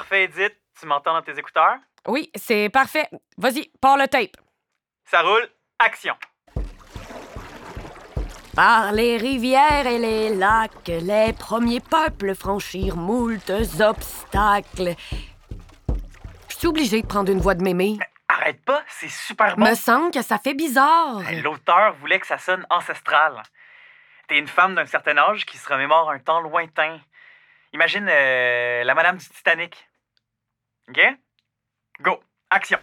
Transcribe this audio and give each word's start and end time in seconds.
Parfait, 0.00 0.24
Edith. 0.24 0.56
Tu 0.80 0.86
m'entends 0.86 1.12
dans 1.12 1.20
tes 1.20 1.38
écouteurs? 1.38 1.76
Oui, 2.08 2.30
c'est 2.34 2.70
parfait. 2.70 3.06
Vas-y, 3.36 3.70
pars 3.82 3.98
le 3.98 4.08
tape. 4.08 4.34
Ça 5.04 5.20
roule. 5.20 5.46
Action. 5.78 6.14
Par 8.56 8.92
les 8.92 9.18
rivières 9.18 9.86
et 9.86 9.98
les 9.98 10.34
lacs, 10.34 10.88
les 10.88 11.34
premiers 11.34 11.80
peuples 11.80 12.34
franchirent 12.34 12.96
moultes 12.96 13.52
obstacles. 13.78 14.94
Je 16.48 16.54
suis 16.56 16.66
obligée 16.66 17.02
de 17.02 17.06
prendre 17.06 17.30
une 17.30 17.40
voix 17.40 17.54
de 17.54 17.62
mémé. 17.62 17.98
Arrête 18.28 18.64
pas, 18.64 18.82
c'est 18.88 19.10
super 19.10 19.54
bon. 19.56 19.66
Me 19.68 19.74
semble 19.74 20.12
que 20.12 20.22
ça 20.22 20.38
fait 20.38 20.54
bizarre. 20.54 21.18
Ben, 21.18 21.42
L'auteur 21.42 21.94
voulait 21.96 22.20
que 22.20 22.26
ça 22.26 22.38
sonne 22.38 22.66
ancestral. 22.70 23.42
T'es 24.28 24.38
une 24.38 24.48
femme 24.48 24.74
d'un 24.74 24.86
certain 24.86 25.18
âge 25.18 25.44
qui 25.44 25.58
se 25.58 25.68
remémore 25.68 26.10
un 26.10 26.20
temps 26.20 26.40
lointain. 26.40 26.98
Imagine 27.74 28.08
euh, 28.10 28.82
la 28.82 28.94
madame 28.94 29.18
du 29.18 29.28
Titanic. 29.28 29.89
OK? 30.90 31.00
Go. 32.02 32.20
Action. 32.50 32.78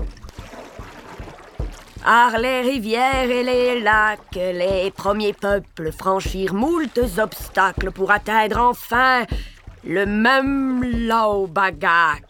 Par 2.01 2.37
les 2.37 2.61
rivières 2.61 3.29
et 3.29 3.43
les 3.43 3.81
lacs, 3.81 4.33
les 4.33 4.91
premiers 4.91 5.33
peuples 5.33 5.91
franchirent 5.91 6.53
moultes 6.53 7.01
obstacles 7.17 7.91
pour 7.91 8.11
atteindre 8.11 8.59
enfin 8.59 9.25
le 9.83 10.05
même 10.05 10.83
Laobagak. 10.83 12.23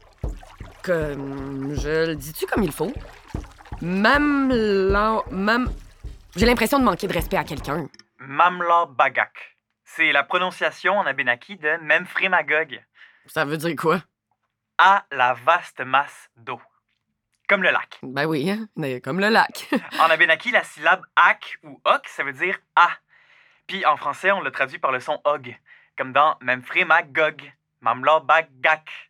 Je 0.83 2.07
le 2.07 2.15
dis-tu 2.15 2.47
comme 2.47 2.63
il 2.63 2.71
faut? 2.71 2.91
Même 3.81 4.49
Lao... 4.49 5.25
Même... 5.29 5.69
J'ai 6.35 6.47
l'impression 6.47 6.79
de 6.79 6.85
manquer 6.85 7.07
de 7.07 7.13
respect 7.13 7.37
à 7.37 7.43
quelqu'un. 7.43 7.87
Mamla 8.19 8.87
Bagak. 8.97 9.57
C'est 9.85 10.11
la 10.11 10.23
prononciation 10.23 10.97
en 10.97 11.05
abénaki 11.05 11.57
de 11.57 11.77
Memphrémagog. 11.83 12.81
Ça 13.27 13.45
veut 13.45 13.57
dire 13.57 13.75
quoi? 13.75 14.01
À 14.77 15.05
la 15.11 15.33
vaste 15.33 15.81
masse 15.81 16.29
d'eau. 16.37 16.61
Comme 17.47 17.63
le 17.63 17.71
lac. 17.71 17.97
Ben 18.03 18.25
oui, 18.25 18.49
hein? 18.49 18.67
comme 19.03 19.19
le 19.19 19.29
lac. 19.29 19.69
En 19.99 20.09
abénaki, 20.09 20.51
la 20.51 20.63
syllabe 20.63 21.01
ak 21.15 21.59
ou 21.63 21.81
ok, 21.85 22.07
ça 22.07 22.23
veut 22.23 22.33
dire 22.33 22.59
à. 22.75 22.89
Puis 23.67 23.85
en 23.85 23.97
français, 23.97 24.31
on 24.31 24.41
le 24.41 24.51
traduit 24.51 24.79
par 24.79 24.91
le 24.91 24.99
son 24.99 25.19
og, 25.23 25.57
comme 25.97 26.13
dans 26.13 26.37
Memphrémagog. 26.41 27.51
Mamla 27.81 28.19
Bagak. 28.19 29.07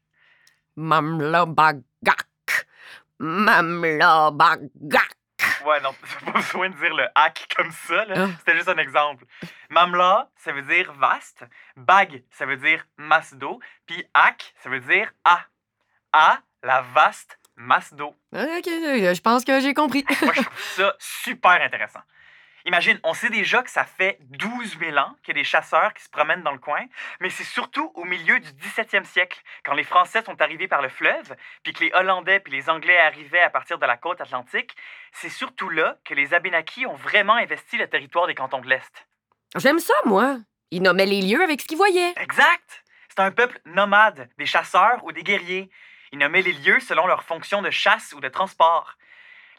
Mamlabagak. 0.77 2.67
Mamlabagak. 3.19 5.17
Ouais, 5.65 5.81
non, 5.81 5.93
pas 6.25 6.31
besoin 6.31 6.69
de 6.69 6.75
dire 6.75 6.93
le 6.93 7.07
hack 7.15 7.47
comme 7.55 7.71
ça, 7.71 8.05
là. 8.05 8.15
Ah. 8.17 8.27
C'était 8.39 8.55
juste 8.55 8.69
un 8.69 8.77
exemple. 8.77 9.25
Mamla, 9.69 10.29
ça 10.35 10.51
veut 10.51 10.61
dire 10.61 10.93
vaste. 10.93 11.43
Bag, 11.75 12.23
ça 12.29 12.45
veut 12.45 12.57
dire 12.57 12.85
masse 12.97 13.33
d'eau. 13.33 13.59
Puis 13.85 14.05
hak, 14.13 14.53
ça 14.63 14.69
veut 14.69 14.79
dire 14.81 15.11
à. 15.23 15.45
À, 16.19 16.39
la 16.63 16.81
vaste 16.81 17.37
masse 17.55 17.93
d'eau. 17.93 18.15
Ok, 18.33 18.65
je 18.65 19.21
pense 19.21 19.45
que 19.45 19.59
j'ai 19.59 19.75
compris. 19.75 20.03
Moi, 20.23 20.33
je 20.35 20.41
trouve 20.41 20.59
ça 20.59 20.95
super 20.97 21.61
intéressant. 21.61 21.99
Imagine, 22.65 22.99
on 23.03 23.13
sait 23.13 23.29
déjà 23.29 23.61
que 23.61 23.69
ça 23.69 23.85
fait 23.85 24.17
12 24.21 24.79
000 24.79 24.97
ans 24.97 25.15
qu'il 25.21 25.35
y 25.35 25.39
a 25.39 25.41
des 25.41 25.43
chasseurs 25.43 25.93
qui 25.93 26.03
se 26.03 26.09
promènent 26.09 26.41
dans 26.41 26.51
le 26.51 26.57
coin, 26.57 26.83
mais 27.19 27.29
c'est 27.29 27.43
surtout 27.43 27.91
au 27.93 28.03
milieu 28.03 28.39
du 28.39 28.49
17e 28.49 29.03
siècle, 29.03 29.39
quand 29.63 29.75
les 29.75 29.83
Français 29.83 30.23
sont 30.25 30.41
arrivés 30.41 30.67
par 30.67 30.81
le 30.81 30.89
fleuve, 30.89 31.35
puis 31.61 31.73
que 31.73 31.83
les 31.83 31.91
Hollandais 31.93 32.39
puis 32.39 32.51
les 32.51 32.67
Anglais 32.67 32.97
arrivaient 32.97 33.43
à 33.43 33.51
partir 33.51 33.77
de 33.77 33.85
la 33.85 33.95
côte 33.95 34.19
atlantique, 34.19 34.75
c'est 35.11 35.29
surtout 35.29 35.69
là 35.69 35.97
que 36.03 36.15
les 36.15 36.33
Abénakis 36.33 36.87
ont 36.87 36.95
vraiment 36.95 37.35
investi 37.35 37.77
le 37.77 37.87
territoire 37.87 38.25
des 38.25 38.35
cantons 38.35 38.59
de 38.61 38.67
l'Est. 38.67 39.07
J'aime 39.55 39.79
ça, 39.79 39.93
moi. 40.05 40.37
Ils 40.71 40.81
nommaient 40.81 41.05
les 41.05 41.21
lieux 41.21 41.43
avec 41.43 41.61
ce 41.61 41.67
qu'ils 41.67 41.77
voyaient. 41.77 42.13
Exact! 42.17 42.83
C'est 43.07 43.23
un 43.23 43.31
peuple 43.31 43.59
nomade, 43.65 44.29
des 44.37 44.45
chasseurs 44.45 45.03
ou 45.03 45.11
des 45.11 45.23
guerriers. 45.23 45.69
Ils 46.11 46.19
nommaient 46.19 46.41
les 46.41 46.53
lieux 46.53 46.79
selon 46.79 47.07
leur 47.07 47.23
fonction 47.23 47.61
de 47.61 47.69
chasse 47.69 48.13
ou 48.13 48.19
de 48.19 48.27
transport. 48.27 48.95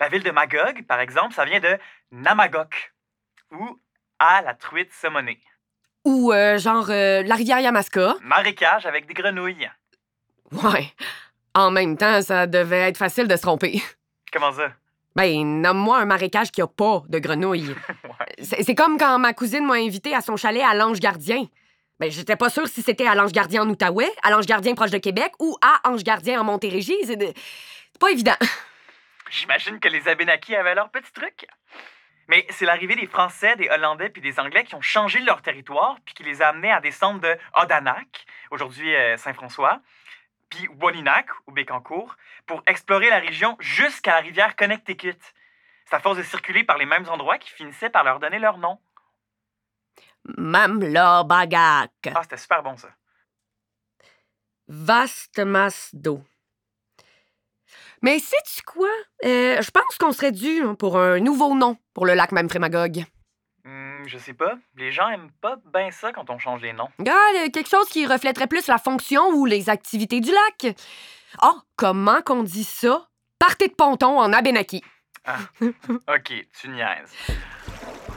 La 0.01 0.09
ville 0.09 0.23
de 0.23 0.31
Magog, 0.31 0.85
par 0.87 1.01
exemple, 1.01 1.35
ça 1.35 1.45
vient 1.45 1.61
de 1.61 1.79
Namagok, 2.13 2.93
ou 3.51 3.81
à 4.19 4.43
la 4.43 4.55
truite 4.55 4.93
saumonée. 4.93 5.41
Ou 6.05 6.33
euh, 6.33 6.59
genre 6.59 6.87
euh, 6.91 7.23
la 7.23 7.35
rivière 7.35 7.61
Yamaska. 7.61 8.15
Marécage 8.23 8.87
avec 8.87 9.07
des 9.07 9.15
grenouilles. 9.15 9.69
Ouais. 10.53 10.93
En 11.55 11.71
même 11.71 11.97
temps, 11.97 12.23
ça 12.23 12.47
devait 12.47 12.89
être 12.89 12.97
facile 12.97 13.27
de 13.27 13.37
se 13.37 13.43
tromper. 13.43 13.83
Comment 14.33 14.53
ça? 14.53 14.73
Ben, 15.17 15.61
nomme-moi 15.61 15.99
un 15.99 16.05
marécage 16.05 16.53
qui 16.53 16.63
a 16.63 16.67
pas 16.67 17.03
de 17.09 17.19
grenouilles. 17.19 17.75
Ouais. 18.05 18.27
C'est 18.43 18.63
c'est 18.65 18.75
comme 18.75 18.99
quand 18.99 19.19
ma 19.19 19.33
cousine 19.33 19.65
m'a 19.65 19.75
invité 19.75 20.15
à 20.15 20.21
son 20.21 20.37
chalet 20.37 20.63
à 20.63 20.75
l'Ange 20.75 20.99
Gardien. 20.99 21.45
Ben, 22.01 22.11
j'étais 22.13 22.37
pas 22.37 22.49
sûre 22.49 22.69
si 22.69 22.81
c'était 22.83 23.09
à 23.09 23.17
l'Ange 23.17 23.33
Gardien 23.33 23.63
en 23.63 23.69
Outaouais, 23.69 24.11
à 24.23 24.31
l'Ange 24.31 24.47
Gardien 24.47 24.75
proche 24.75 24.93
de 24.93 24.99
Québec 24.99 25.33
ou 25.41 25.57
à 25.61 25.81
Ange 25.89 26.05
Gardien 26.05 26.41
en 26.41 26.45
Montérégie. 26.45 26.97
C'est 27.05 27.19
pas 27.99 28.11
évident. 28.11 28.37
J'imagine 29.31 29.81
que 29.81 29.89
les 29.89 30.07
Abénakis 30.07 30.55
avaient 30.55 30.77
leur 30.77 30.91
petit 30.91 31.13
truc. 31.13 31.47
Mais 32.29 32.47
c'est 32.51 32.67
l'arrivée 32.67 32.95
des 32.95 33.07
Français, 33.07 33.57
des 33.57 33.69
Hollandais 33.69 34.11
puis 34.11 34.23
des 34.23 34.39
Anglais 34.39 34.63
qui 34.63 34.75
ont 34.75 34.81
changé 34.81 35.19
leur 35.21 35.43
territoire 35.43 35.97
puis 36.05 36.15
qui 36.15 36.23
les 36.23 36.41
a 36.41 36.49
amenés 36.49 36.71
à 36.71 36.81
descendre 36.81 37.21
de 37.21 37.37
Odanak, 37.55 38.27
aujourd'hui 38.51 38.95
euh, 38.95 39.17
Saint-François, 39.17 39.81
puis 40.51 40.69
Waninak 40.81 41.27
ou 41.47 41.53
Bécancour, 41.53 42.17
pour 42.47 42.63
explorer 42.67 43.11
la 43.11 43.19
région 43.19 43.57
jusqu'à 43.61 44.13
la 44.13 44.21
rivière 44.21 44.57
Connecticut. 44.57 45.19
C'est 45.87 45.97
à 45.97 46.01
force 46.01 46.19
de 46.19 46.23
circuler 46.23 46.65
par 46.65 46.77
les 46.77 46.87
mêmes 46.87 47.09
endroits 47.09 47.39
qu'ils 47.39 47.55
finissaient 47.55 47.91
par 47.91 48.05
leur 48.05 48.21
donner 48.21 48.39
leur 48.39 48.59
nom. 48.59 48.79
Mamla 50.25 51.25
Bagak. 51.25 51.91
Ah, 52.15 52.21
c'était 52.23 52.37
super 52.37 52.63
bon 52.63 52.77
ça. 52.77 52.89
Vaste 54.69 55.39
masse 55.39 55.91
d'eau. 55.95 56.23
Mais 58.03 58.19
sais-tu 58.19 58.63
quoi? 58.63 58.89
Euh, 59.25 59.61
je 59.61 59.71
pense 59.71 59.97
qu'on 59.99 60.13
serait 60.13 60.33
dû 60.33 60.63
hein, 60.63 60.75
pour 60.75 60.99
un 60.99 61.19
nouveau 61.21 61.55
nom 61.55 61.77
pour 61.95 62.07
le 62.07 62.15
lac 62.15 62.33
Memphremagog. 62.33 63.05
Hmm, 63.65 64.07
je 64.07 64.19
sais 64.19 64.35
pas. 64.35 64.55
Les 64.77 64.93
gens 64.93 65.09
aiment 65.09 65.33
pas 65.41 65.57
bien 65.73 65.91
ça 65.91 66.13
quand 66.13 66.31
on 66.31 66.39
change 66.39 66.63
les 66.63 66.73
noms. 66.73 66.89
Ah, 67.09 67.49
quelque 67.53 67.69
chose 67.69 67.89
qui 67.89 68.07
reflèterait 68.07 68.47
plus 68.47 68.67
la 68.69 68.79
fonction 68.79 69.29
ou 69.31 69.47
les 69.47 69.69
activités 69.69 70.21
du 70.21 70.31
lac. 70.31 70.77
Ah, 71.41 71.57
comment 71.77 72.23
qu'on 72.23 72.43
dit 72.43 72.65
ça? 72.65 73.09
Partez 73.39 73.69
de 73.69 73.75
ponton 73.75 74.19
en 74.19 74.33
Abénaki. 74.33 74.83
Ok, 75.61 76.33
tu 76.59 76.69
niaises. 76.69 77.13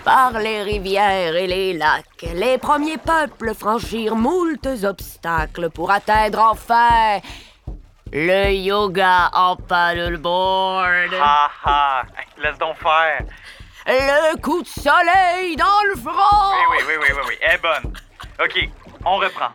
Par 0.03 0.39
les 0.39 0.63
rivières 0.63 1.35
et 1.35 1.47
les 1.47 1.73
lacs, 1.73 2.25
les 2.33 2.57
premiers 2.57 2.97
peuples 2.97 3.53
franchirent 3.53 4.15
moultes 4.15 4.83
obstacles 4.83 5.69
pour 5.69 5.91
atteindre 5.91 6.39
enfin 6.39 7.19
le 8.11 8.51
yoga 8.51 9.29
en 9.33 9.55
paddleboard. 9.55 11.13
Ha 11.13 11.49
ha! 11.63 12.03
Laisse 12.37 12.57
donc 12.57 12.77
faire. 12.77 13.25
Le 13.85 14.37
coup 14.41 14.61
de 14.61 14.67
soleil 14.67 15.55
dans 15.55 15.83
le 15.89 15.95
front. 15.95 16.51
Oui, 16.71 16.77
oui, 16.79 16.83
oui, 16.87 16.95
oui, 16.99 17.07
oui, 17.15 17.21
oui. 17.29 17.35
Elle 17.41 17.55
est 17.55 17.61
bonne. 17.61 17.93
OK, 18.43 18.69
on 19.05 19.17
reprend. 19.17 19.51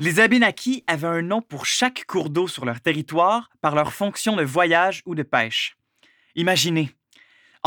Les 0.00 0.20
Abénakis 0.20 0.84
avaient 0.86 1.08
un 1.08 1.22
nom 1.22 1.42
pour 1.42 1.66
chaque 1.66 2.04
cours 2.06 2.30
d'eau 2.30 2.46
sur 2.46 2.64
leur 2.64 2.80
territoire 2.80 3.50
par 3.60 3.74
leur 3.74 3.92
fonction 3.92 4.36
de 4.36 4.44
voyage 4.44 5.02
ou 5.06 5.16
de 5.16 5.24
pêche. 5.24 5.76
Imaginez, 6.36 6.94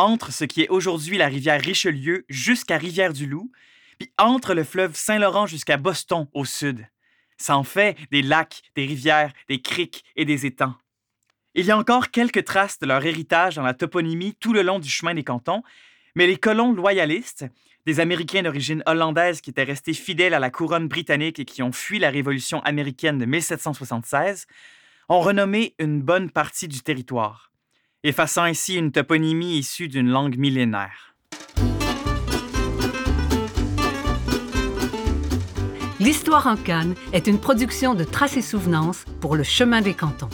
entre 0.01 0.31
ce 0.33 0.45
qui 0.45 0.61
est 0.61 0.69
aujourd'hui 0.69 1.17
la 1.17 1.27
rivière 1.27 1.61
Richelieu 1.61 2.25
jusqu'à 2.27 2.77
Rivière-du-Loup, 2.77 3.51
puis 3.99 4.11
entre 4.17 4.53
le 4.53 4.63
fleuve 4.63 4.95
Saint-Laurent 4.95 5.45
jusqu'à 5.45 5.77
Boston 5.77 6.27
au 6.33 6.43
sud. 6.43 6.87
Ça 7.37 7.55
en 7.55 7.63
fait 7.63 7.95
des 8.11 8.21
lacs, 8.21 8.61
des 8.75 8.85
rivières, 8.85 9.31
des 9.47 9.61
criques 9.61 10.03
et 10.15 10.25
des 10.25 10.45
étangs. 10.45 10.75
Il 11.53 11.65
y 11.65 11.71
a 11.71 11.77
encore 11.77 12.11
quelques 12.11 12.45
traces 12.45 12.79
de 12.79 12.87
leur 12.87 13.05
héritage 13.05 13.55
dans 13.55 13.63
la 13.63 13.73
toponymie 13.73 14.35
tout 14.39 14.53
le 14.53 14.63
long 14.63 14.79
du 14.79 14.89
chemin 14.89 15.13
des 15.13 15.23
cantons, 15.23 15.63
mais 16.15 16.27
les 16.27 16.37
colons 16.37 16.73
loyalistes, 16.73 17.45
des 17.85 17.99
Américains 17.99 18.43
d'origine 18.43 18.83
hollandaise 18.85 19.41
qui 19.41 19.49
étaient 19.49 19.63
restés 19.63 19.93
fidèles 19.93 20.33
à 20.33 20.39
la 20.39 20.49
couronne 20.49 20.87
britannique 20.87 21.39
et 21.39 21.45
qui 21.45 21.61
ont 21.61 21.71
fui 21.71 21.99
la 21.99 22.09
Révolution 22.09 22.61
américaine 22.61 23.17
de 23.17 23.25
1776, 23.25 24.47
ont 25.09 25.19
renommé 25.19 25.75
une 25.77 26.01
bonne 26.01 26.29
partie 26.29 26.67
du 26.67 26.81
territoire, 26.81 27.50
effaçant 28.03 28.43
ainsi 28.43 28.75
une 28.75 28.91
toponymie 28.91 29.57
issue 29.57 29.87
d'une 29.87 30.09
langue 30.09 30.37
millénaire. 30.37 31.15
L'Histoire 35.99 36.47
en 36.47 36.55
Cannes 36.55 36.95
est 37.13 37.27
une 37.27 37.39
production 37.39 37.93
de 37.93 38.03
Traces 38.03 38.37
et 38.37 38.41
Souvenances 38.41 39.05
pour 39.19 39.35
le 39.35 39.43
Chemin 39.43 39.81
des 39.81 39.93
Cantons. 39.93 40.29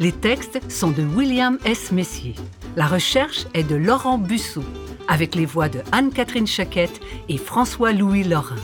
Les 0.00 0.10
textes 0.10 0.60
sont 0.68 0.90
de 0.90 1.04
William 1.04 1.58
S. 1.64 1.92
Messier. 1.92 2.34
La 2.74 2.86
recherche 2.86 3.46
est 3.54 3.62
de 3.62 3.76
Laurent 3.76 4.18
Busseau, 4.18 4.64
avec 5.06 5.36
les 5.36 5.46
voix 5.46 5.68
de 5.68 5.80
Anne-Catherine 5.92 6.48
Chaquette 6.48 7.00
et 7.28 7.38
François-Louis 7.38 8.24
Lorrain. 8.24 8.56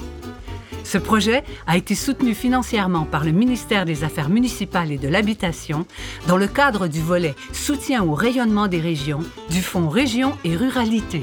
Ce 0.93 0.99
projet 0.99 1.43
a 1.67 1.79
été 1.79 1.95
soutenu 1.95 2.35
financièrement 2.35 3.07
par 3.07 3.25
le 3.25 3.31
ministère 3.31 3.87
des 3.87 4.05
Affaires 4.05 4.29
municipales 4.29 4.93
et 4.93 4.99
de 4.99 5.09
l'Habitation 5.09 5.87
dans 6.29 6.37
le 6.37 6.47
cadre 6.47 6.87
du 6.87 7.01
volet 7.01 7.35
Soutien 7.55 8.05
au 8.05 8.13
rayonnement 8.13 8.69
des 8.69 8.79
régions 8.79 9.21
du 9.49 9.63
Fonds 9.63 9.89
Région 9.89 10.37
et 10.45 10.55
Ruralité. 10.55 11.23